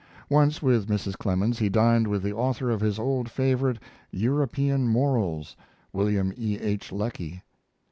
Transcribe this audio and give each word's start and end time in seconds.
Once 0.31 0.63
with 0.63 0.87
Mrs. 0.89 1.15
Clemens 1.15 1.59
he 1.59 1.69
dined 1.69 2.07
with 2.07 2.23
the 2.23 2.33
author 2.33 2.71
of 2.71 2.81
his 2.81 2.97
old 2.97 3.29
favorite, 3.29 3.77
'European 4.09 4.87
Morals', 4.87 5.55
William 5.93 6.33
E. 6.35 6.57
H. 6.59 6.91
Lecky. 6.91 7.43